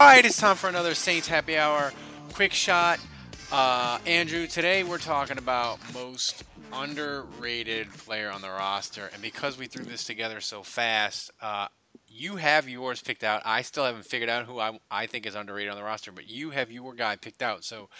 All 0.00 0.06
right, 0.06 0.24
it's 0.24 0.38
time 0.38 0.56
for 0.56 0.70
another 0.70 0.94
Saints 0.94 1.28
Happy 1.28 1.58
Hour 1.58 1.92
quick 2.32 2.54
shot. 2.54 2.98
Uh, 3.52 3.98
Andrew, 4.06 4.46
today 4.46 4.82
we're 4.82 4.96
talking 4.96 5.36
about 5.36 5.78
most 5.92 6.42
underrated 6.72 7.92
player 7.92 8.30
on 8.30 8.40
the 8.40 8.48
roster, 8.48 9.10
and 9.12 9.20
because 9.20 9.58
we 9.58 9.66
threw 9.66 9.84
this 9.84 10.04
together 10.04 10.40
so 10.40 10.62
fast, 10.62 11.30
uh, 11.42 11.68
you 12.08 12.36
have 12.36 12.66
yours 12.66 13.02
picked 13.02 13.22
out. 13.22 13.42
I 13.44 13.60
still 13.60 13.84
haven't 13.84 14.06
figured 14.06 14.30
out 14.30 14.46
who 14.46 14.58
I, 14.58 14.80
I 14.90 15.04
think 15.04 15.26
is 15.26 15.34
underrated 15.34 15.70
on 15.70 15.76
the 15.76 15.84
roster, 15.84 16.12
but 16.12 16.30
you 16.30 16.48
have 16.48 16.72
your 16.72 16.94
guy 16.94 17.16
picked 17.16 17.42
out. 17.42 17.62
So 17.62 17.90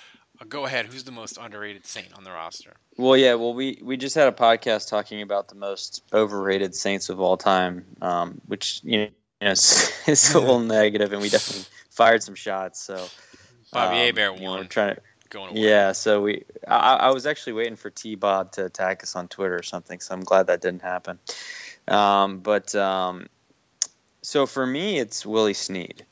uh, 0.41 0.47
go 0.49 0.65
ahead. 0.65 0.87
Who's 0.87 1.05
the 1.05 1.13
most 1.13 1.37
underrated 1.39 1.85
Saint 1.85 2.17
on 2.17 2.25
the 2.25 2.31
roster? 2.31 2.73
Well, 2.97 3.19
yeah. 3.19 3.35
Well, 3.35 3.53
we 3.53 3.79
we 3.83 3.99
just 3.99 4.15
had 4.15 4.27
a 4.27 4.33
podcast 4.33 4.89
talking 4.89 5.21
about 5.21 5.49
the 5.49 5.55
most 5.55 6.03
overrated 6.15 6.75
Saints 6.75 7.11
of 7.11 7.21
all 7.21 7.37
time, 7.37 7.85
um, 8.01 8.41
which 8.47 8.81
you 8.85 9.01
know 9.01 9.09
is, 9.43 10.35
a 10.35 10.41
little 10.41 10.61
negative, 10.61 11.13
and 11.13 11.21
we 11.21 11.29
definitely 11.29 11.67
fired 11.91 12.23
some 12.23 12.35
shots. 12.35 12.81
So 12.81 13.07
Bobby 13.73 13.99
um, 13.99 14.07
Hebert 14.07 14.39
you 14.39 14.45
know, 14.45 14.51
won. 14.53 14.69
trying 14.69 14.97
to 14.97 15.03
Going 15.31 15.51
away. 15.51 15.61
Yeah, 15.61 15.93
so 15.93 16.23
we 16.23 16.45
I, 16.67 16.97
I 16.97 17.11
was 17.11 17.25
actually 17.25 17.53
waiting 17.53 17.77
for 17.77 17.89
T 17.89 18.17
Bob 18.17 18.51
to 18.53 18.65
attack 18.65 19.05
us 19.05 19.15
on 19.15 19.29
Twitter 19.29 19.55
or 19.55 19.63
something, 19.63 20.01
so 20.01 20.13
I'm 20.13 20.23
glad 20.23 20.49
that 20.49 20.61
didn't 20.61 20.83
happen. 20.83 21.21
Um, 21.87 22.41
but 22.41 22.75
um, 22.75 23.29
so 24.23 24.47
for 24.47 24.67
me, 24.67 24.99
it's 24.99 25.25
Willie 25.25 25.55
Snead, 25.55 26.05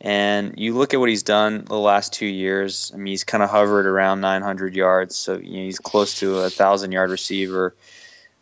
and 0.00 0.54
you 0.56 0.74
look 0.74 0.94
at 0.94 1.00
what 1.00 1.10
he's 1.10 1.22
done 1.22 1.66
the 1.66 1.76
last 1.76 2.14
two 2.14 2.26
years. 2.26 2.92
I 2.94 2.96
mean, 2.96 3.08
he's 3.08 3.24
kind 3.24 3.44
of 3.44 3.50
hovered 3.50 3.84
around 3.84 4.22
900 4.22 4.74
yards, 4.74 5.16
so 5.16 5.36
you 5.36 5.58
know, 5.58 5.64
he's 5.64 5.78
close 5.78 6.20
to 6.20 6.38
a 6.38 6.48
thousand 6.48 6.92
yard 6.92 7.10
receiver. 7.10 7.76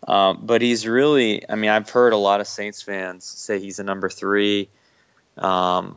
Um, 0.06 0.42
but 0.42 0.62
he's 0.62 0.86
really, 0.86 1.48
I 1.50 1.56
mean, 1.56 1.70
I've 1.70 1.90
heard 1.90 2.12
a 2.12 2.16
lot 2.18 2.40
of 2.40 2.46
Saints 2.46 2.82
fans 2.82 3.24
say 3.24 3.58
he's 3.58 3.80
a 3.80 3.84
number 3.84 4.08
three. 4.08 4.68
Um, 5.36 5.96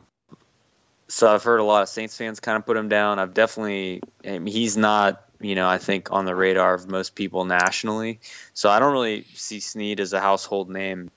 so 1.07 1.33
I've 1.33 1.43
heard 1.43 1.59
a 1.59 1.63
lot 1.63 1.83
of 1.83 1.89
Saints 1.89 2.17
fans 2.17 2.39
kind 2.39 2.57
of 2.57 2.65
put 2.65 2.77
him 2.77 2.89
down. 2.89 3.19
I've 3.19 3.33
definitely, 3.33 4.01
I 4.25 4.39
mean, 4.39 4.47
he's 4.47 4.75
not, 4.75 5.23
you 5.39 5.55
know, 5.55 5.67
I 5.67 5.77
think 5.77 6.11
on 6.11 6.25
the 6.25 6.35
radar 6.35 6.73
of 6.73 6.87
most 6.87 7.15
people 7.15 7.45
nationally. 7.45 8.19
So 8.53 8.69
I 8.69 8.79
don't 8.79 8.93
really 8.93 9.25
see 9.33 9.59
Snead 9.59 9.99
as 9.99 10.13
a 10.13 10.19
household 10.19 10.69
name. 10.69 11.09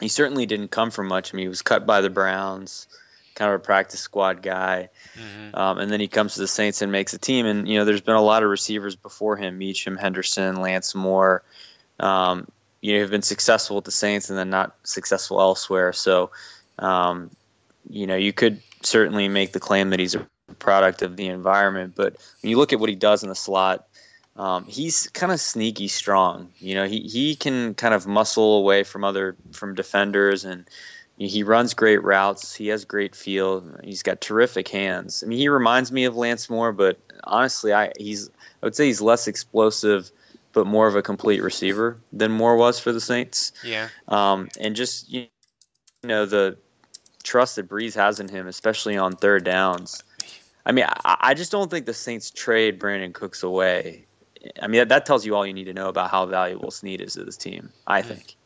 He 0.00 0.08
certainly 0.08 0.44
didn't 0.44 0.68
come 0.68 0.90
from 0.90 1.08
much. 1.08 1.32
I 1.32 1.36
mean, 1.36 1.44
he 1.44 1.48
was 1.48 1.62
cut 1.62 1.86
by 1.86 2.00
the 2.00 2.10
Browns, 2.10 2.86
kind 3.34 3.50
of 3.50 3.60
a 3.60 3.64
practice 3.64 4.00
squad 4.00 4.42
guy. 4.42 4.90
Mhm. 5.16 5.56
Um, 5.56 5.78
and 5.78 5.90
then 5.90 6.00
he 6.00 6.08
comes 6.08 6.34
to 6.34 6.40
the 6.40 6.48
Saints 6.48 6.82
and 6.82 6.92
makes 6.92 7.14
a 7.14 7.18
team. 7.18 7.46
And, 7.46 7.66
you 7.66 7.78
know, 7.78 7.84
there's 7.84 8.02
been 8.02 8.16
a 8.16 8.22
lot 8.22 8.42
of 8.42 8.50
receivers 8.50 8.94
before 8.94 9.36
him 9.36 9.58
Meachem, 9.58 9.98
Henderson, 9.98 10.60
Lance 10.60 10.94
Moore, 10.94 11.42
um, 11.98 12.46
you 12.82 12.94
know, 12.94 13.00
have 13.00 13.10
been 13.10 13.22
successful 13.22 13.76
with 13.76 13.86
the 13.86 13.90
Saints 13.90 14.28
and 14.28 14.38
then 14.38 14.50
not 14.50 14.74
successful 14.82 15.40
elsewhere. 15.40 15.94
So, 15.94 16.30
um, 16.78 17.30
you 17.88 18.06
know, 18.06 18.16
you 18.16 18.32
could 18.32 18.60
certainly 18.82 19.28
make 19.28 19.52
the 19.52 19.60
claim 19.60 19.90
that 19.90 20.00
he's 20.00 20.14
a 20.14 20.26
product 20.58 21.02
of 21.02 21.16
the 21.16 21.26
environment. 21.26 21.94
But 21.96 22.16
when 22.40 22.50
you 22.50 22.58
look 22.58 22.72
at 22.72 22.80
what 22.80 22.88
he 22.88 22.96
does 22.96 23.22
in 23.22 23.28
the 23.28 23.34
slot, 23.34 23.86
um, 24.36 24.64
he's 24.66 25.08
kind 25.08 25.32
of 25.32 25.40
sneaky 25.40 25.88
strong. 25.88 26.50
You 26.58 26.74
know, 26.74 26.86
he, 26.86 27.00
he 27.00 27.36
can 27.36 27.74
kind 27.74 27.94
of 27.94 28.06
muscle 28.06 28.58
away 28.58 28.82
from 28.82 29.04
other 29.04 29.36
from 29.52 29.74
defenders 29.74 30.44
and 30.44 30.64
he 31.16 31.44
runs 31.44 31.74
great 31.74 32.02
routes. 32.02 32.54
He 32.54 32.68
has 32.68 32.84
great 32.84 33.14
feel. 33.14 33.64
He's 33.84 34.02
got 34.02 34.20
terrific 34.20 34.68
hands. 34.68 35.22
I 35.22 35.26
mean, 35.26 35.38
he 35.38 35.48
reminds 35.48 35.92
me 35.92 36.04
of 36.06 36.16
Lance 36.16 36.50
Moore, 36.50 36.72
but 36.72 36.98
honestly, 37.22 37.72
I 37.72 37.92
he's 37.96 38.28
I 38.28 38.66
would 38.66 38.74
say 38.74 38.86
he's 38.86 39.00
less 39.00 39.28
explosive, 39.28 40.10
but 40.52 40.66
more 40.66 40.88
of 40.88 40.96
a 40.96 41.02
complete 41.02 41.42
receiver 41.42 41.98
than 42.12 42.32
Moore 42.32 42.56
was 42.56 42.80
for 42.80 42.92
the 42.92 43.00
Saints. 43.00 43.52
Yeah. 43.62 43.88
Um, 44.08 44.48
and 44.58 44.74
just 44.74 45.08
you 45.08 45.28
know 46.02 46.26
the 46.26 46.56
trust 47.24 47.56
that 47.56 47.68
Brees 47.68 47.94
has 47.94 48.20
in 48.20 48.28
him, 48.28 48.46
especially 48.46 48.96
on 48.96 49.12
third 49.12 49.44
downs. 49.44 50.04
I 50.64 50.72
mean, 50.72 50.84
I, 51.04 51.16
I 51.20 51.34
just 51.34 51.50
don't 51.50 51.70
think 51.70 51.86
the 51.86 51.94
Saints 51.94 52.30
trade 52.30 52.78
Brandin 52.78 53.12
Cooks 53.12 53.42
away. 53.42 54.04
I 54.62 54.66
mean, 54.66 54.78
that, 54.78 54.88
that 54.90 55.06
tells 55.06 55.26
you 55.26 55.34
all 55.34 55.46
you 55.46 55.52
need 55.52 55.64
to 55.64 55.74
know 55.74 55.88
about 55.88 56.10
how 56.10 56.26
valuable 56.26 56.70
Snead 56.70 57.00
is 57.00 57.14
to 57.14 57.24
this 57.24 57.36
team. 57.36 57.70
I 57.86 58.00
mm-hmm. 58.00 58.10
think. 58.10 58.36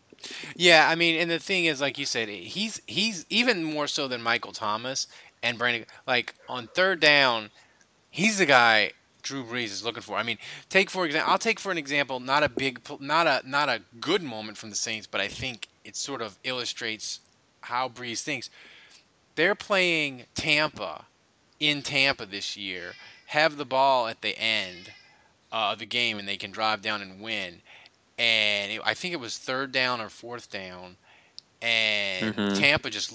Yeah, 0.56 0.88
I 0.88 0.94
mean, 0.94 1.20
and 1.20 1.30
the 1.30 1.38
thing 1.38 1.66
is, 1.66 1.80
like 1.80 1.98
you 1.98 2.06
said, 2.06 2.28
he's 2.28 2.80
he's 2.86 3.24
even 3.28 3.62
more 3.62 3.86
so 3.86 4.08
than 4.08 4.20
Michael 4.20 4.52
Thomas 4.52 5.06
and 5.42 5.58
Brandon. 5.58 5.86
Like 6.06 6.34
on 6.48 6.66
third 6.68 7.00
down, 7.00 7.50
he's 8.10 8.38
the 8.38 8.46
guy 8.46 8.92
Drew 9.22 9.44
Brees 9.44 9.66
is 9.66 9.84
looking 9.84 10.02
for. 10.02 10.16
I 10.16 10.24
mean, 10.24 10.38
take 10.68 10.90
for 10.90 11.06
example, 11.06 11.30
I'll 11.30 11.38
take 11.38 11.60
for 11.60 11.70
an 11.70 11.78
example, 11.78 12.18
not 12.18 12.42
a 12.42 12.48
big, 12.48 12.80
not 13.00 13.26
a 13.26 13.42
not 13.44 13.68
a 13.68 13.82
good 14.00 14.22
moment 14.22 14.56
from 14.56 14.70
the 14.70 14.76
Saints, 14.76 15.06
but 15.06 15.20
I 15.20 15.28
think 15.28 15.68
it 15.84 15.94
sort 15.94 16.20
of 16.20 16.38
illustrates 16.42 17.20
how 17.62 17.88
Brees 17.88 18.22
thinks. 18.22 18.50
They're 19.34 19.54
playing 19.54 20.24
Tampa 20.34 21.04
in 21.60 21.82
Tampa 21.82 22.26
this 22.26 22.56
year, 22.56 22.92
have 23.26 23.56
the 23.56 23.64
ball 23.64 24.06
at 24.08 24.20
the 24.22 24.38
end 24.38 24.92
uh, 25.52 25.72
of 25.72 25.78
the 25.78 25.86
game, 25.86 26.18
and 26.18 26.26
they 26.28 26.36
can 26.36 26.50
drive 26.50 26.82
down 26.82 27.02
and 27.02 27.20
win 27.20 27.62
and 28.20 28.72
it, 28.72 28.80
I 28.84 28.94
think 28.94 29.14
it 29.14 29.20
was 29.20 29.38
third 29.38 29.70
down 29.70 30.00
or 30.00 30.08
fourth 30.08 30.50
down, 30.50 30.96
and 31.62 32.34
Mhm. 32.34 32.58
Tampa 32.58 32.90
just 32.90 33.12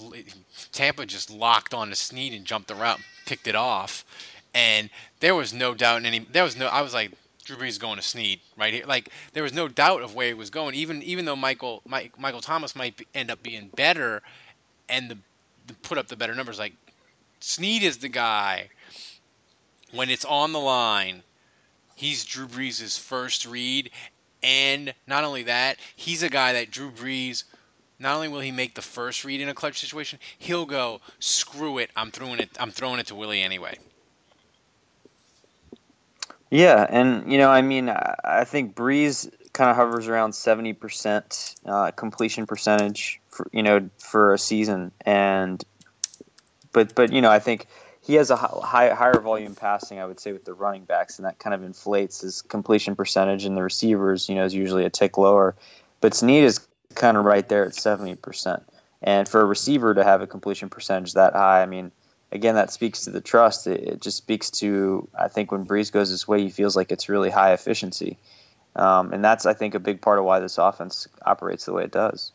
Tampa 0.72 1.04
just 1.04 1.28
locked 1.30 1.74
on 1.74 1.90
to 1.90 1.94
Snead 1.94 2.32
and 2.32 2.44
jumped 2.46 2.68
the 2.68 2.74
route, 2.74 3.00
picked 3.26 3.46
it 3.46 3.54
off, 3.54 4.02
and 4.54 4.88
there 5.20 5.34
was 5.34 5.52
no 5.52 5.74
doubt 5.74 5.98
in 5.98 6.06
any. 6.06 6.20
There 6.20 6.42
was 6.44 6.56
no. 6.56 6.68
I 6.68 6.80
was 6.80 6.94
like, 6.94 7.12
Drew 7.44 7.56
Brees 7.56 7.78
going 7.78 7.96
to 7.96 8.02
Snead 8.02 8.40
right 8.56 8.72
here. 8.72 8.84
Like 8.86 9.10
there 9.32 9.42
was 9.42 9.52
no 9.52 9.68
doubt 9.68 10.02
of 10.02 10.14
where 10.14 10.28
he 10.28 10.34
was 10.34 10.50
going. 10.50 10.74
Even 10.74 11.02
even 11.02 11.24
though 11.24 11.36
Michael 11.36 11.82
Mike, 11.86 12.18
Michael 12.18 12.40
Thomas 12.40 12.74
might 12.74 12.96
be, 12.96 13.06
end 13.14 13.30
up 13.30 13.42
being 13.42 13.70
better, 13.76 14.22
and 14.88 15.10
the, 15.10 15.18
the 15.66 15.74
put 15.74 15.98
up 15.98 16.08
the 16.08 16.16
better 16.16 16.34
numbers. 16.34 16.58
Like 16.58 16.74
Snead 17.40 17.82
is 17.82 17.98
the 17.98 18.08
guy 18.08 18.70
when 19.92 20.10
it's 20.10 20.24
on 20.24 20.52
the 20.52 20.60
line. 20.60 21.22
He's 21.94 22.24
Drew 22.24 22.46
Brees' 22.46 22.98
first 22.98 23.46
read, 23.46 23.90
and 24.42 24.94
not 25.06 25.22
only 25.22 25.44
that, 25.44 25.76
he's 25.94 26.22
a 26.22 26.28
guy 26.28 26.52
that 26.54 26.70
Drew 26.70 26.90
Brees. 26.90 27.44
Not 27.98 28.16
only 28.16 28.28
will 28.28 28.40
he 28.40 28.50
make 28.50 28.74
the 28.74 28.82
first 28.82 29.24
read 29.24 29.40
in 29.40 29.48
a 29.48 29.54
clutch 29.54 29.78
situation, 29.78 30.18
he'll 30.36 30.66
go, 30.66 31.00
"Screw 31.20 31.78
it, 31.78 31.90
I'm 31.94 32.10
throwing 32.10 32.40
it. 32.40 32.50
I'm 32.58 32.72
throwing 32.72 32.98
it 32.98 33.06
to 33.08 33.14
Willie 33.14 33.40
anyway." 33.40 33.78
Yeah, 36.54 36.86
and 36.88 37.32
you 37.32 37.38
know, 37.38 37.50
I 37.50 37.62
mean, 37.62 37.88
I 37.88 38.44
think 38.44 38.76
Brees 38.76 39.28
kind 39.52 39.70
of 39.70 39.76
hovers 39.76 40.06
around 40.06 40.34
seventy 40.34 40.72
percent 40.72 41.56
uh, 41.66 41.90
completion 41.90 42.46
percentage, 42.46 43.20
for, 43.28 43.48
you 43.52 43.64
know, 43.64 43.90
for 43.98 44.34
a 44.34 44.38
season, 44.38 44.92
and 45.00 45.60
but 46.70 46.94
but 46.94 47.12
you 47.12 47.22
know, 47.22 47.30
I 47.32 47.40
think 47.40 47.66
he 48.02 48.14
has 48.14 48.30
a 48.30 48.36
high, 48.36 48.90
higher 48.90 49.18
volume 49.18 49.56
passing, 49.56 49.98
I 49.98 50.06
would 50.06 50.20
say, 50.20 50.30
with 50.30 50.44
the 50.44 50.54
running 50.54 50.84
backs, 50.84 51.18
and 51.18 51.26
that 51.26 51.40
kind 51.40 51.54
of 51.54 51.64
inflates 51.64 52.20
his 52.20 52.40
completion 52.42 52.94
percentage, 52.94 53.46
and 53.46 53.56
the 53.56 53.62
receivers, 53.64 54.28
you 54.28 54.36
know, 54.36 54.44
is 54.44 54.54
usually 54.54 54.84
a 54.84 54.90
tick 54.90 55.18
lower, 55.18 55.56
but 56.00 56.14
Snead 56.14 56.44
is 56.44 56.64
kind 56.94 57.16
of 57.16 57.24
right 57.24 57.48
there 57.48 57.66
at 57.66 57.74
seventy 57.74 58.14
percent, 58.14 58.62
and 59.02 59.28
for 59.28 59.40
a 59.40 59.44
receiver 59.44 59.92
to 59.92 60.04
have 60.04 60.22
a 60.22 60.28
completion 60.28 60.68
percentage 60.68 61.14
that 61.14 61.32
high, 61.32 61.62
I 61.62 61.66
mean 61.66 61.90
again, 62.34 62.56
that 62.56 62.72
speaks 62.72 63.04
to 63.04 63.10
the 63.10 63.20
trust. 63.20 63.66
It, 63.66 63.80
it 63.80 64.00
just 64.00 64.16
speaks 64.16 64.50
to, 64.50 65.08
I 65.18 65.28
think, 65.28 65.52
when 65.52 65.64
Brees 65.64 65.90
goes 65.90 66.10
this 66.10 66.28
way, 66.28 66.42
he 66.42 66.50
feels 66.50 66.76
like 66.76 66.92
it's 66.92 67.08
really 67.08 67.30
high 67.30 67.52
efficiency. 67.52 68.18
Um, 68.76 69.12
and 69.12 69.24
that's, 69.24 69.46
I 69.46 69.54
think, 69.54 69.74
a 69.74 69.78
big 69.78 70.00
part 70.00 70.18
of 70.18 70.24
why 70.24 70.40
this 70.40 70.58
offense 70.58 71.06
operates 71.24 71.64
the 71.64 71.72
way 71.72 71.84
it 71.84 71.92
does. 71.92 72.32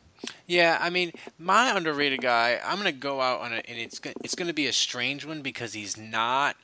Yeah, 0.48 0.78
I 0.80 0.90
mean, 0.90 1.12
my 1.38 1.76
underrated 1.76 2.22
guy. 2.22 2.60
I'm 2.64 2.78
gonna 2.78 2.92
go 2.92 3.22
out 3.22 3.40
on 3.40 3.54
it, 3.54 3.66
and 3.70 3.78
it's 3.78 4.02
it's 4.22 4.36
gonna 4.36 4.54
be 4.54 4.68
a 4.68 4.74
strange 4.74 5.26
one 5.26 5.42
because 5.42 5.74
he's 5.74 5.98
not 5.98 6.58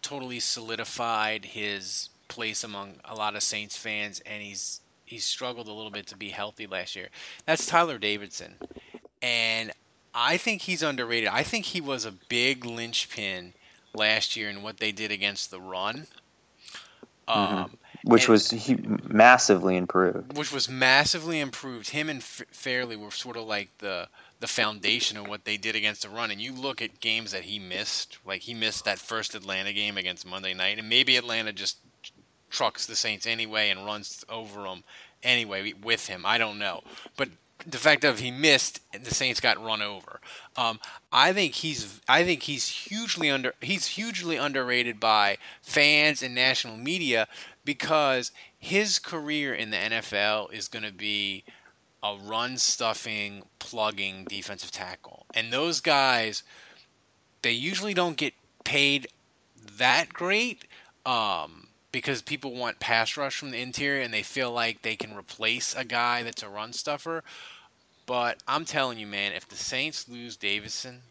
totally 0.00 0.40
solidified 0.40 1.44
his 1.44 2.08
place 2.28 2.64
among 2.64 2.94
a 3.04 3.14
lot 3.14 3.36
of 3.36 3.42
Saints 3.42 3.76
fans, 3.76 4.22
and 4.24 4.42
he's 4.42 4.80
he's 5.04 5.26
struggled 5.26 5.68
a 5.68 5.72
little 5.72 5.90
bit 5.90 6.06
to 6.06 6.16
be 6.16 6.30
healthy 6.30 6.66
last 6.66 6.96
year. 6.96 7.08
That's 7.44 7.66
Tyler 7.66 7.98
Davison, 7.98 8.54
and 9.20 9.72
I 10.18 10.38
think 10.38 10.62
he's 10.62 10.82
underrated. 10.82 11.28
I 11.28 11.42
think 11.42 11.66
he 11.66 11.80
was 11.80 12.06
a 12.06 12.10
big 12.12 12.64
linchpin 12.64 13.52
last 13.94 14.34
year 14.34 14.48
in 14.48 14.62
what 14.62 14.78
they 14.78 14.90
did 14.90 15.10
against 15.12 15.50
the 15.50 15.60
run. 15.60 16.06
Um, 17.28 17.76
which 18.04 18.22
And- 18.24 18.30
was 18.32 18.50
he, 18.50 18.76
massively 19.04 19.76
improved. 19.76 20.36
which 20.36 20.52
was 20.52 20.68
massively 20.68 21.40
improved. 21.40 21.90
Him 21.90 22.08
and 22.08 22.20
F- 22.20 22.42
Fairley 22.52 22.96
were 22.96 23.10
sort 23.10 23.36
of 23.36 23.44
like 23.46 23.68
the 23.78 24.08
the 24.38 24.46
foundation 24.46 25.16
of 25.16 25.26
what 25.26 25.44
they 25.46 25.56
did 25.56 25.74
against 25.74 26.02
the 26.02 26.10
run. 26.10 26.30
And 26.30 26.40
you 26.42 26.52
look 26.52 26.82
at 26.82 27.00
games 27.00 27.32
that 27.32 27.44
he 27.44 27.58
missed, 27.58 28.18
like 28.24 28.42
he 28.42 28.52
missed 28.52 28.84
that 28.84 28.98
first 28.98 29.34
Atlanta 29.34 29.72
game 29.72 29.96
against 29.96 30.26
Monday 30.26 30.52
night, 30.52 30.78
and 30.78 30.88
maybe 30.90 31.16
Atlanta 31.16 31.52
just 31.54 31.78
trucks 32.50 32.84
the 32.86 32.94
Saints 32.96 33.26
anyway 33.26 33.70
and 33.70 33.86
runs 33.86 34.24
over 34.28 34.62
them 34.64 34.84
anyway 35.22 35.72
with 35.72 36.06
him. 36.08 36.24
I 36.26 36.36
don't 36.36 36.58
know, 36.58 36.82
but 37.16 37.30
the 37.66 37.78
fact 37.78 38.04
of 38.04 38.20
he 38.20 38.30
missed, 38.30 38.80
the 38.92 39.14
Saints 39.14 39.40
got 39.40 39.62
run 39.62 39.82
over. 39.82 40.20
Um, 40.56 40.78
I 41.12 41.32
think 41.32 41.54
he's 41.54 42.00
I 42.08 42.24
think 42.24 42.44
he's 42.44 42.68
hugely 42.68 43.30
under 43.30 43.54
he's 43.60 43.86
hugely 43.86 44.36
underrated 44.36 45.00
by 45.00 45.38
fans 45.62 46.22
and 46.22 46.34
national 46.34 46.76
media 46.76 47.26
because 47.64 48.30
his 48.56 48.98
career 48.98 49.52
in 49.52 49.70
the 49.70 49.76
NFL 49.76 50.52
is 50.52 50.68
going 50.68 50.84
to 50.84 50.92
be 50.92 51.44
a 52.02 52.16
run 52.16 52.56
stuffing, 52.56 53.42
plugging 53.58 54.24
defensive 54.24 54.70
tackle, 54.70 55.26
and 55.34 55.52
those 55.52 55.80
guys 55.80 56.42
they 57.42 57.52
usually 57.52 57.94
don't 57.94 58.16
get 58.16 58.34
paid 58.64 59.08
that 59.78 60.12
great. 60.12 60.66
Um, 61.04 61.66
because 61.92 62.20
people 62.20 62.54
want 62.54 62.78
pass 62.78 63.16
rush 63.16 63.38
from 63.38 63.50
the 63.50 63.58
interior 63.58 64.02
and 64.02 64.12
they 64.12 64.22
feel 64.22 64.52
like 64.52 64.82
they 64.82 64.96
can 64.96 65.16
replace 65.16 65.74
a 65.74 65.82
guy 65.82 66.22
that's 66.22 66.42
a 66.42 66.48
run 66.48 66.70
stuffer. 66.74 67.24
But 68.06 68.42
I'm 68.46 68.64
telling 68.64 68.98
you, 68.98 69.06
man, 69.06 69.32
if 69.32 69.48
the 69.48 69.56
Saints 69.56 70.08
lose 70.08 70.36
Davison 70.36 71.02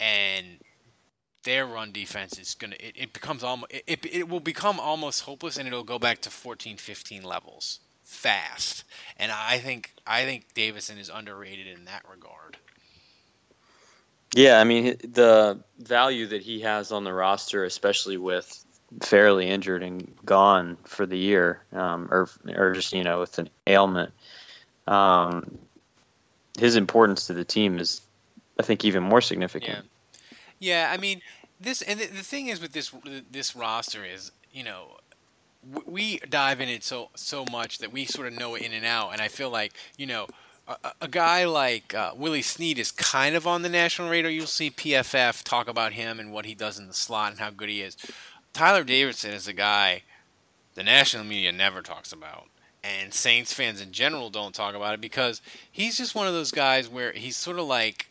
and 0.00 0.58
their 1.44 1.66
run 1.66 1.92
defense 1.92 2.38
is 2.38 2.54
gonna, 2.54 2.76
it, 2.80 2.94
it 2.96 3.12
becomes 3.12 3.44
almost, 3.44 3.72
it, 3.72 3.84
it, 3.86 4.06
it 4.06 4.28
will 4.28 4.40
become 4.40 4.80
almost 4.80 5.22
hopeless, 5.22 5.58
and 5.58 5.68
it'll 5.68 5.84
go 5.84 5.98
back 5.98 6.20
to 6.22 6.30
14, 6.30 6.78
15 6.78 7.22
levels 7.22 7.80
fast. 8.02 8.84
And 9.18 9.30
I 9.30 9.58
think, 9.58 9.92
I 10.06 10.24
think 10.24 10.54
Davison 10.54 10.98
is 10.98 11.10
underrated 11.12 11.66
in 11.66 11.84
that 11.84 12.02
regard. 12.10 12.56
Yeah, 14.34 14.60
I 14.60 14.64
mean 14.64 14.96
the 15.02 15.60
value 15.78 16.26
that 16.26 16.42
he 16.42 16.60
has 16.60 16.92
on 16.92 17.04
the 17.04 17.12
roster, 17.12 17.64
especially 17.64 18.16
with 18.16 18.64
Fairley 19.00 19.48
injured 19.48 19.82
and 19.82 20.14
gone 20.24 20.76
for 20.84 21.06
the 21.06 21.16
year, 21.16 21.62
um, 21.72 22.08
or 22.10 22.28
or 22.54 22.72
just 22.72 22.92
you 22.92 23.04
know 23.04 23.20
with 23.20 23.38
an 23.38 23.48
ailment, 23.66 24.12
um, 24.86 25.58
his 26.58 26.76
importance 26.76 27.26
to 27.26 27.34
the 27.34 27.44
team 27.44 27.78
is, 27.78 28.00
I 28.58 28.62
think, 28.62 28.84
even 28.84 29.02
more 29.02 29.20
significant. 29.20 29.86
Yeah, 30.58 30.88
yeah 30.88 30.92
I 30.92 30.96
mean 30.96 31.20
this, 31.60 31.82
and 31.82 32.00
the, 32.00 32.06
the 32.06 32.22
thing 32.22 32.48
is 32.48 32.60
with 32.60 32.72
this 32.72 32.92
this 33.30 33.56
roster 33.56 34.04
is, 34.04 34.32
you 34.52 34.64
know, 34.64 34.98
we 35.84 36.18
dive 36.18 36.60
in 36.60 36.68
it 36.68 36.84
so 36.84 37.10
so 37.14 37.44
much 37.50 37.78
that 37.78 37.92
we 37.92 38.04
sort 38.04 38.28
of 38.28 38.38
know 38.38 38.54
it 38.54 38.62
in 38.62 38.72
and 38.72 38.84
out, 38.84 39.10
and 39.12 39.20
I 39.20 39.28
feel 39.28 39.50
like 39.50 39.72
you 39.96 40.06
know. 40.06 40.26
A, 41.00 41.06
guy 41.06 41.44
like 41.44 41.94
uh, 41.94 42.10
Willie 42.16 42.42
Snead 42.42 42.80
is 42.80 42.90
kind 42.90 43.36
of 43.36 43.46
on 43.46 43.62
the 43.62 43.68
national 43.68 44.10
radar. 44.10 44.32
You'll 44.32 44.48
see 44.48 44.68
PFF 44.68 45.44
talk 45.44 45.68
about 45.68 45.92
him 45.92 46.18
and 46.18 46.32
what 46.32 46.44
he 46.44 46.56
does 46.56 46.76
in 46.76 46.88
the 46.88 46.92
slot 46.92 47.30
and 47.30 47.38
how 47.38 47.50
good 47.50 47.68
he 47.68 47.82
is. 47.82 47.96
Tyler 48.52 48.82
Davison 48.82 49.32
is 49.32 49.46
a 49.46 49.52
guy 49.52 50.02
the 50.76 50.82
national 50.82 51.24
media 51.24 51.50
never 51.52 51.82
talks 51.82 52.12
about, 52.12 52.48
and 52.86 53.12
Saints 53.12 53.52
fans 53.52 53.80
in 53.80 53.92
general 53.92 54.30
don't 54.30 54.54
talk 54.54 54.74
about 54.74 54.94
it 54.94 55.00
because 55.00 55.40
he's 55.70 55.96
just 55.96 56.14
one 56.14 56.26
of 56.26 56.34
those 56.34 56.50
guys 56.50 56.88
where 56.88 57.12
he's 57.12 57.36
sort 57.36 57.58
of 57.58 57.66
like 57.66 58.08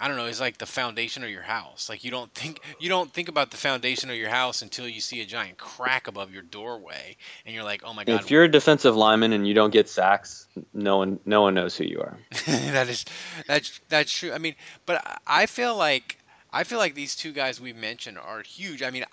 I 0.00 0.06
don't 0.06 0.16
know, 0.16 0.26
he's 0.26 0.40
like 0.40 0.58
the 0.58 0.66
foundation 0.66 1.24
of 1.24 1.30
your 1.30 1.42
house. 1.42 1.88
Like 1.88 2.04
you 2.04 2.10
don't 2.12 2.32
think 2.32 2.60
you 2.78 2.88
don't 2.88 3.12
think 3.12 3.28
about 3.28 3.50
the 3.50 3.56
foundation 3.56 4.10
of 4.10 4.16
your 4.16 4.28
house 4.28 4.62
until 4.62 4.86
you 4.86 5.00
see 5.00 5.20
a 5.20 5.26
giant 5.26 5.58
crack 5.58 6.06
above 6.06 6.32
your 6.32 6.42
doorway, 6.42 7.16
and 7.44 7.52
you're 7.52 7.64
like, 7.64 7.82
oh 7.84 7.92
my 7.92 8.04
god, 8.04 8.20
If 8.20 8.30
you're 8.30 8.44
a 8.44 8.48
defensive 8.48 8.94
lineman 8.94 9.32
and 9.32 9.46
you 9.46 9.54
don't 9.54 9.72
get 9.72 9.88
sacks, 9.88 10.46
no 10.72 10.98
one 10.98 11.18
no 11.24 11.42
one 11.42 11.54
knows 11.54 11.76
who 11.76 11.84
you 11.84 12.00
are. 12.00 12.16
that 12.46 12.88
is 12.88 13.04
that's 13.48 13.80
that's 13.88 14.12
true. 14.12 14.32
I 14.32 14.38
mean, 14.38 14.54
but 14.86 15.20
I- 15.26 15.46
feel 15.46 15.76
like 15.76 16.18
I 16.52 16.62
feel 16.62 16.78
like 16.78 16.94
these 16.94 17.16
two 17.16 17.32
guys 17.32 17.60
we've 17.60 17.76
mentioned 17.76 18.18
are 18.18 18.42
huge. 18.42 18.82
I 18.82 18.90
mean, 18.90 19.04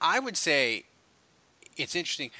I 0.00 0.18
would 0.18 0.36
say 0.36 0.86
it's 1.76 1.94
interesting. 1.94 2.30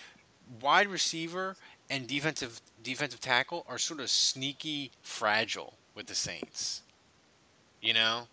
Wide 0.61 0.89
receiver 0.89 1.57
and 1.91 2.07
defensive 2.07 2.61
defensive 2.83 3.21
tackle 3.21 3.65
are 3.69 3.79
sort 3.79 4.01
of 4.01 4.11
sneaky 4.11 4.93
fragile 5.03 5.75
with 5.95 6.07
the 6.07 6.15
Saints. 6.15 6.83
You 7.81 7.95
know? 7.95 8.27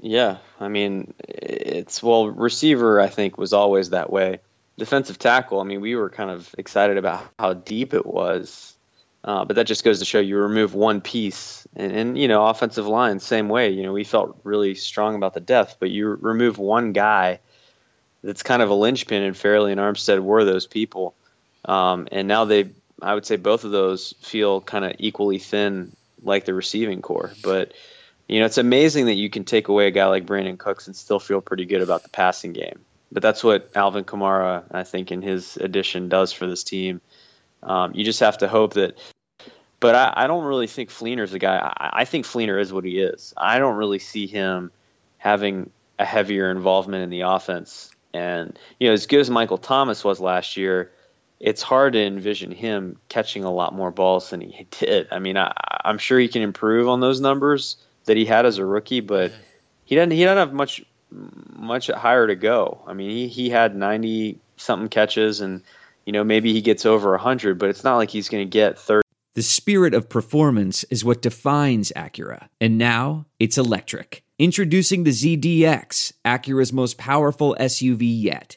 Yeah, 0.00 0.38
I 0.60 0.68
mean, 0.68 1.14
it's 1.26 2.02
well, 2.02 2.28
receiver 2.28 3.00
I 3.00 3.08
think 3.08 3.38
was 3.38 3.52
always 3.52 3.90
that 3.90 4.10
way. 4.10 4.40
Defensive 4.76 5.18
tackle, 5.18 5.60
I 5.60 5.64
mean, 5.64 5.80
we 5.80 5.96
were 5.96 6.08
kind 6.08 6.30
of 6.30 6.54
excited 6.56 6.98
about 6.98 7.24
how 7.38 7.54
deep 7.54 7.94
it 7.94 8.06
was, 8.06 8.76
uh, 9.24 9.44
but 9.44 9.56
that 9.56 9.66
just 9.66 9.84
goes 9.84 9.98
to 9.98 10.04
show 10.04 10.20
you 10.20 10.36
remove 10.36 10.72
one 10.74 11.00
piece, 11.00 11.66
and, 11.74 11.90
and 11.90 12.18
you 12.18 12.28
know, 12.28 12.46
offensive 12.46 12.86
line 12.86 13.18
same 13.18 13.48
way. 13.48 13.70
You 13.70 13.82
know, 13.82 13.92
we 13.92 14.04
felt 14.04 14.38
really 14.44 14.76
strong 14.76 15.16
about 15.16 15.34
the 15.34 15.40
depth, 15.40 15.78
but 15.80 15.90
you 15.90 16.08
remove 16.20 16.58
one 16.58 16.92
guy, 16.92 17.40
that's 18.22 18.44
kind 18.44 18.62
of 18.62 18.70
a 18.70 18.74
linchpin, 18.74 19.22
and 19.22 19.36
Fairley 19.36 19.72
and 19.72 19.80
Armstead 19.80 20.20
were 20.20 20.44
those 20.44 20.66
people, 20.66 21.14
um, 21.68 22.08
and 22.10 22.26
now 22.26 22.46
they, 22.46 22.70
I 23.00 23.14
would 23.14 23.26
say, 23.26 23.36
both 23.36 23.64
of 23.64 23.70
those 23.70 24.14
feel 24.20 24.60
kind 24.60 24.84
of 24.84 24.94
equally 24.98 25.38
thin, 25.38 25.94
like 26.22 26.44
the 26.44 26.54
receiving 26.54 27.02
core, 27.02 27.30
but 27.44 27.72
you 28.28 28.40
know, 28.40 28.46
it's 28.46 28.58
amazing 28.58 29.06
that 29.06 29.14
you 29.14 29.30
can 29.30 29.44
take 29.44 29.68
away 29.68 29.86
a 29.86 29.90
guy 29.90 30.06
like 30.06 30.26
Brandin 30.26 30.58
Cooks 30.58 30.86
and 30.86 30.94
still 30.94 31.18
feel 31.18 31.40
pretty 31.40 31.64
good 31.64 31.80
about 31.80 32.02
the 32.02 32.10
passing 32.10 32.52
game. 32.52 32.80
But 33.10 33.22
that's 33.22 33.42
what 33.42 33.70
Alvin 33.74 34.04
Kamara, 34.04 34.64
I 34.70 34.84
think, 34.84 35.10
in 35.10 35.22
his 35.22 35.56
addition 35.56 36.10
does 36.10 36.30
for 36.30 36.46
this 36.46 36.62
team. 36.62 37.00
Um, 37.62 37.94
you 37.94 38.04
just 38.04 38.20
have 38.20 38.38
to 38.38 38.48
hope 38.48 38.74
that. 38.74 38.98
But 39.80 39.94
I, 39.94 40.12
I 40.24 40.26
don't 40.26 40.44
really 40.44 40.66
think 40.66 40.90
Fleener's 40.90 41.32
a 41.32 41.38
guy. 41.38 41.56
I, 41.56 42.00
I 42.00 42.04
think 42.04 42.26
Fleener 42.26 42.60
is 42.60 42.70
what 42.70 42.84
he 42.84 42.98
is. 42.98 43.32
I 43.36 43.58
don't 43.58 43.76
really 43.76 43.98
see 43.98 44.26
him 44.26 44.72
having 45.16 45.70
a 45.98 46.04
heavier 46.04 46.50
involvement 46.50 47.02
in 47.04 47.10
the 47.10 47.22
offense. 47.22 47.90
And 48.12 48.58
you 48.78 48.88
know, 48.88 48.92
as 48.92 49.06
good 49.06 49.20
as 49.20 49.30
Michael 49.30 49.58
Thomas 49.58 50.04
was 50.04 50.20
last 50.20 50.56
year, 50.58 50.90
it's 51.40 51.62
hard 51.62 51.92
to 51.92 52.04
envision 52.04 52.50
him 52.50 52.98
catching 53.08 53.44
a 53.44 53.52
lot 53.52 53.74
more 53.74 53.90
balls 53.90 54.30
than 54.30 54.40
he 54.40 54.66
did. 54.70 55.08
I 55.10 55.18
mean, 55.18 55.36
I, 55.36 55.52
I'm 55.84 55.98
sure 55.98 56.18
he 56.18 56.28
can 56.28 56.42
improve 56.42 56.88
on 56.88 57.00
those 57.00 57.20
numbers 57.20 57.76
that 58.06 58.16
he 58.16 58.24
had 58.24 58.46
as 58.46 58.58
a 58.58 58.64
rookie, 58.64 59.00
but 59.00 59.32
he 59.84 59.94
doesn't 59.94 60.10
he 60.10 60.24
doesn't 60.24 60.38
have 60.38 60.52
much 60.52 60.84
much 61.10 61.88
higher 61.88 62.26
to 62.26 62.34
go. 62.34 62.82
I 62.86 62.92
mean, 62.92 63.10
he 63.10 63.28
he 63.28 63.50
had 63.50 63.76
90 63.76 64.40
something 64.56 64.88
catches 64.88 65.40
and 65.40 65.62
you 66.04 66.12
know, 66.12 66.24
maybe 66.24 66.54
he 66.54 66.62
gets 66.62 66.86
over 66.86 67.10
100, 67.10 67.58
but 67.58 67.68
it's 67.68 67.84
not 67.84 67.96
like 67.96 68.08
he's 68.08 68.30
going 68.30 68.42
to 68.42 68.50
get 68.50 68.78
30 68.78 69.02
The 69.34 69.42
spirit 69.42 69.92
of 69.92 70.08
performance 70.08 70.82
is 70.84 71.04
what 71.04 71.20
defines 71.20 71.92
Acura, 71.94 72.48
and 72.62 72.78
now 72.78 73.26
it's 73.38 73.58
electric. 73.58 74.24
Introducing 74.38 75.04
the 75.04 75.10
ZDX, 75.10 76.14
Acura's 76.24 76.72
most 76.72 76.96
powerful 76.96 77.56
SUV 77.60 78.02
yet. 78.02 78.56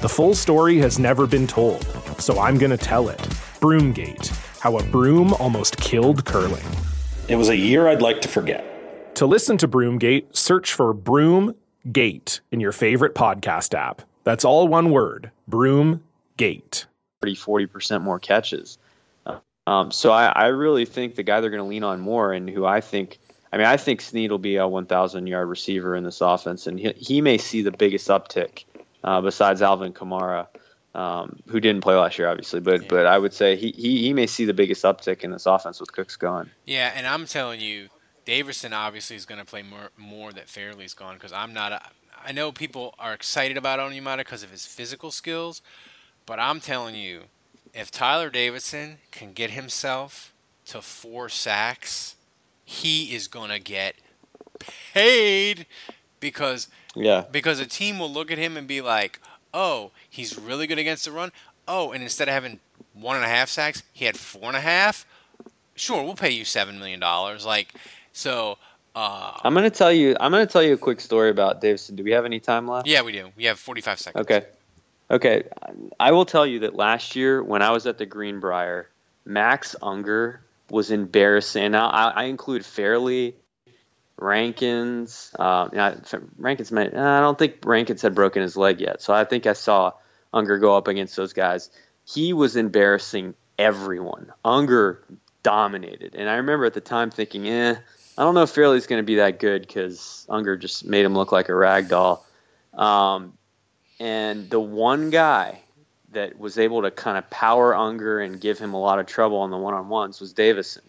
The 0.00 0.08
full 0.08 0.36
story 0.36 0.78
has 0.78 1.00
never 1.00 1.26
been 1.26 1.48
told, 1.48 1.84
so 2.20 2.38
I'm 2.38 2.56
going 2.56 2.70
to 2.70 2.76
tell 2.76 3.08
it. 3.08 3.18
Broomgate 3.58 4.28
How 4.60 4.78
a 4.78 4.82
Broom 4.84 5.34
Almost 5.34 5.76
Killed 5.78 6.24
Curling. 6.24 6.62
It 7.26 7.34
was 7.34 7.48
a 7.48 7.56
year 7.56 7.88
I'd 7.88 8.00
like 8.00 8.20
to 8.20 8.28
forget. 8.28 9.16
To 9.16 9.26
listen 9.26 9.58
to 9.58 9.66
Broomgate, 9.66 10.36
search 10.36 10.72
for 10.72 10.94
Broomgate 10.94 12.38
in 12.52 12.60
your 12.60 12.70
favorite 12.70 13.16
podcast 13.16 13.74
app. 13.74 14.02
That's 14.22 14.44
all 14.44 14.68
one 14.68 14.90
word 14.92 15.32
Broomgate. 15.50 16.84
40% 17.24 18.00
more 18.02 18.20
catches. 18.20 18.78
Um, 19.66 19.90
so 19.90 20.12
I, 20.12 20.26
I 20.26 20.46
really 20.46 20.84
think 20.84 21.16
the 21.16 21.24
guy 21.24 21.40
they're 21.40 21.50
going 21.50 21.64
to 21.64 21.68
lean 21.68 21.82
on 21.82 21.98
more, 21.98 22.32
and 22.32 22.48
who 22.48 22.64
I 22.64 22.80
think, 22.82 23.18
I 23.52 23.56
mean, 23.56 23.66
I 23.66 23.76
think 23.76 24.00
Snead 24.00 24.30
will 24.30 24.38
be 24.38 24.54
a 24.58 24.68
1,000 24.68 25.26
yard 25.26 25.48
receiver 25.48 25.96
in 25.96 26.04
this 26.04 26.20
offense, 26.20 26.68
and 26.68 26.78
he, 26.78 26.92
he 26.92 27.20
may 27.20 27.36
see 27.36 27.62
the 27.62 27.72
biggest 27.72 28.06
uptick 28.06 28.62
uh, 29.04 29.20
besides 29.20 29.62
Alvin 29.62 29.92
Kamara, 29.92 30.48
um, 30.94 31.40
who 31.48 31.60
didn't 31.60 31.82
play 31.82 31.94
last 31.94 32.18
year, 32.18 32.28
obviously. 32.28 32.60
But 32.60 32.82
yeah. 32.82 32.88
but 32.88 33.06
I 33.06 33.18
would 33.18 33.32
say 33.32 33.56
he, 33.56 33.70
he 33.72 34.02
he 34.02 34.12
may 34.12 34.26
see 34.26 34.44
the 34.44 34.54
biggest 34.54 34.84
uptick 34.84 35.20
in 35.20 35.30
this 35.30 35.46
offense 35.46 35.80
with 35.80 35.92
Cooks 35.92 36.16
gone. 36.16 36.50
Yeah, 36.64 36.92
and 36.94 37.06
I'm 37.06 37.26
telling 37.26 37.60
you, 37.60 37.88
Davison 38.24 38.72
obviously 38.72 39.16
is 39.16 39.24
going 39.24 39.40
to 39.40 39.46
play 39.46 39.62
more 39.62 39.90
more 39.96 40.32
that 40.32 40.48
Fairley's 40.48 40.94
gone 40.94 41.14
because 41.14 41.32
I'm 41.32 41.52
not. 41.52 41.72
A, 41.72 41.82
I 42.26 42.32
know 42.32 42.50
people 42.50 42.94
are 42.98 43.14
excited 43.14 43.56
about 43.56 43.78
Onyemata 43.78 44.18
because 44.18 44.42
of 44.42 44.50
his 44.50 44.66
physical 44.66 45.10
skills, 45.10 45.62
but 46.26 46.40
I'm 46.40 46.58
telling 46.58 46.96
you 46.96 47.22
if 47.72 47.90
Tyler 47.90 48.30
Davison 48.30 48.98
can 49.10 49.32
get 49.32 49.50
himself 49.50 50.32
to 50.66 50.82
four 50.82 51.28
sacks, 51.28 52.16
he 52.64 53.14
is 53.14 53.28
going 53.28 53.50
to 53.50 53.60
get 53.60 53.94
paid 54.92 55.66
because 56.20 56.68
yeah 56.94 57.24
because 57.30 57.60
a 57.60 57.66
team 57.66 57.98
will 57.98 58.10
look 58.12 58.30
at 58.30 58.38
him 58.38 58.56
and 58.56 58.66
be 58.66 58.80
like, 58.80 59.20
oh, 59.54 59.90
he's 60.08 60.38
really 60.38 60.66
good 60.66 60.78
against 60.78 61.04
the 61.04 61.12
run. 61.12 61.32
Oh, 61.66 61.92
and 61.92 62.02
instead 62.02 62.28
of 62.28 62.34
having 62.34 62.60
one 62.94 63.16
and 63.16 63.24
a 63.24 63.28
half 63.28 63.48
sacks, 63.48 63.82
he 63.92 64.04
had 64.04 64.16
four 64.16 64.44
and 64.44 64.56
a 64.56 64.60
half. 64.60 65.06
Sure, 65.74 66.02
we'll 66.02 66.14
pay 66.14 66.30
you 66.30 66.44
seven 66.44 66.78
million 66.78 67.00
dollars. 67.00 67.44
Like 67.44 67.74
so. 68.12 68.58
Uh, 68.94 69.38
I'm 69.44 69.54
gonna 69.54 69.70
tell 69.70 69.92
you. 69.92 70.16
I'm 70.18 70.32
gonna 70.32 70.46
tell 70.46 70.62
you 70.62 70.74
a 70.74 70.78
quick 70.78 71.00
story 71.00 71.30
about 71.30 71.60
Davison. 71.60 71.94
Do 71.94 72.02
we 72.02 72.10
have 72.12 72.24
any 72.24 72.40
time 72.40 72.66
left? 72.66 72.88
Yeah, 72.88 73.02
we 73.02 73.12
do. 73.12 73.30
We 73.36 73.44
have 73.44 73.58
45 73.58 73.98
seconds. 74.00 74.22
Okay. 74.22 74.46
Okay, 75.10 75.44
I 75.98 76.12
will 76.12 76.26
tell 76.26 76.44
you 76.46 76.58
that 76.60 76.74
last 76.74 77.16
year 77.16 77.42
when 77.42 77.62
I 77.62 77.70
was 77.70 77.86
at 77.86 77.96
the 77.96 78.04
Greenbrier, 78.04 78.90
Max 79.24 79.74
Unger 79.80 80.42
was 80.68 80.90
embarrassing. 80.90 81.72
Now 81.72 81.88
I, 81.88 82.08
I 82.10 82.24
include 82.24 82.64
Fairley, 82.64 83.34
Rankins. 84.18 85.34
Uh, 85.38 85.68
Rankins 86.36 86.72
might. 86.72 86.94
I 86.94 87.20
don't 87.20 87.38
think 87.38 87.64
Rankins 87.64 88.02
had 88.02 88.14
broken 88.14 88.42
his 88.42 88.56
leg 88.56 88.80
yet, 88.80 89.00
so 89.00 89.14
I 89.14 89.24
think 89.24 89.46
I 89.46 89.52
saw 89.52 89.92
Unger 90.32 90.58
go 90.58 90.76
up 90.76 90.88
against 90.88 91.16
those 91.16 91.32
guys. 91.32 91.70
He 92.04 92.32
was 92.32 92.56
embarrassing 92.56 93.34
everyone. 93.58 94.32
Unger 94.44 95.04
dominated, 95.42 96.14
and 96.14 96.28
I 96.28 96.36
remember 96.36 96.64
at 96.64 96.74
the 96.74 96.80
time 96.80 97.10
thinking, 97.10 97.48
eh, 97.48 97.76
I 98.16 98.22
don't 98.22 98.34
know 98.34 98.42
if 98.42 98.50
Fairley's 98.50 98.86
going 98.86 99.00
to 99.00 99.06
be 99.06 99.16
that 99.16 99.38
good 99.38 99.62
because 99.62 100.26
Unger 100.28 100.56
just 100.56 100.84
made 100.84 101.04
him 101.04 101.14
look 101.14 101.30
like 101.30 101.48
a 101.48 101.54
rag 101.54 101.88
doll. 101.88 102.26
Um, 102.74 103.34
and 104.00 104.50
the 104.50 104.60
one 104.60 105.10
guy 105.10 105.60
that 106.12 106.38
was 106.38 106.58
able 106.58 106.82
to 106.82 106.90
kind 106.90 107.18
of 107.18 107.28
power 107.30 107.76
Unger 107.76 108.20
and 108.20 108.40
give 108.40 108.58
him 108.58 108.74
a 108.74 108.80
lot 108.80 108.98
of 108.98 109.06
trouble 109.06 109.38
on 109.38 109.50
the 109.50 109.58
one 109.58 109.74
on 109.74 109.88
ones 109.88 110.20
was 110.20 110.32
Davison. 110.32 110.82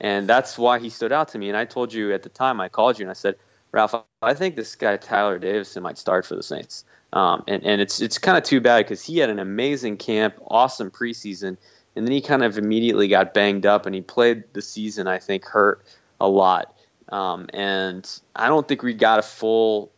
And 0.00 0.28
that's 0.28 0.56
why 0.56 0.78
he 0.78 0.90
stood 0.90 1.12
out 1.12 1.28
to 1.28 1.38
me. 1.38 1.48
And 1.48 1.56
I 1.56 1.64
told 1.64 1.92
you 1.92 2.12
at 2.12 2.22
the 2.22 2.28
time, 2.28 2.60
I 2.60 2.68
called 2.68 2.98
you 2.98 3.04
and 3.04 3.10
I 3.10 3.14
said, 3.14 3.36
Ralph, 3.72 3.94
I 4.22 4.34
think 4.34 4.56
this 4.56 4.74
guy 4.74 4.96
Tyler 4.96 5.38
Davison 5.38 5.82
might 5.82 5.98
start 5.98 6.24
for 6.24 6.36
the 6.36 6.42
Saints. 6.42 6.84
Um, 7.12 7.42
and, 7.48 7.64
and 7.64 7.80
it's 7.80 8.00
it's 8.00 8.18
kind 8.18 8.36
of 8.36 8.44
too 8.44 8.60
bad 8.60 8.84
because 8.84 9.02
he 9.02 9.18
had 9.18 9.30
an 9.30 9.38
amazing 9.38 9.96
camp, 9.96 10.34
awesome 10.46 10.90
preseason, 10.90 11.56
and 11.96 12.06
then 12.06 12.12
he 12.12 12.20
kind 12.20 12.44
of 12.44 12.58
immediately 12.58 13.08
got 13.08 13.32
banged 13.32 13.66
up 13.66 13.86
and 13.86 13.94
he 13.94 14.02
played 14.02 14.44
the 14.52 14.62
season 14.62 15.06
I 15.06 15.18
think 15.18 15.44
hurt 15.46 15.84
a 16.20 16.28
lot. 16.28 16.74
Um, 17.08 17.48
and 17.54 18.08
I 18.36 18.48
don't 18.48 18.68
think 18.68 18.82
we 18.82 18.92
got 18.92 19.18
a 19.18 19.22
full 19.22 19.90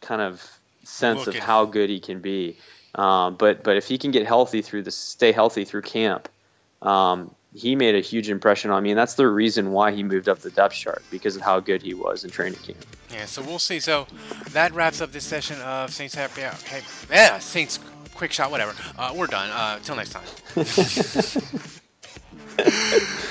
kind 0.00 0.20
of 0.20 0.44
sense 0.82 1.26
of 1.28 1.36
how 1.36 1.64
good 1.64 1.90
he 1.90 2.00
can 2.00 2.20
be. 2.20 2.56
Um, 2.96 3.36
but 3.36 3.62
but 3.62 3.76
if 3.76 3.86
he 3.86 3.98
can 3.98 4.10
get 4.10 4.26
healthy 4.26 4.62
through 4.62 4.82
the 4.82 4.90
stay 4.90 5.32
healthy 5.32 5.64
through 5.64 5.82
camp, 5.82 6.28
um, 6.82 7.34
he 7.54 7.76
made 7.76 7.94
a 7.94 8.00
huge 8.00 8.30
impression 8.30 8.70
on 8.70 8.82
me, 8.82 8.90
and 8.90 8.98
that's 8.98 9.14
the 9.14 9.28
reason 9.28 9.72
why 9.72 9.92
he 9.92 10.02
moved 10.02 10.28
up 10.28 10.38
the 10.38 10.50
depth 10.50 10.74
chart 10.74 11.02
because 11.10 11.36
of 11.36 11.42
how 11.42 11.60
good 11.60 11.82
he 11.82 11.94
was 11.94 12.24
in 12.24 12.30
training 12.30 12.58
camp. 12.60 12.78
Yeah, 13.10 13.26
so 13.26 13.42
we'll 13.42 13.58
see. 13.58 13.78
So 13.78 14.06
that 14.50 14.72
wraps 14.72 15.00
up 15.00 15.12
this 15.12 15.24
session 15.24 15.60
of 15.60 15.92
Saints 15.92 16.14
Happy 16.14 16.42
Hour. 16.42 16.54
Hey, 16.64 16.80
yeah, 17.10 17.38
Saints 17.38 17.78
Quick 18.14 18.32
Shot, 18.32 18.50
whatever. 18.50 18.74
Uh, 18.96 19.12
we're 19.14 19.26
done. 19.26 19.50
Uh, 19.50 19.78
till 19.80 19.96
next 19.96 20.12
time. 20.12 20.24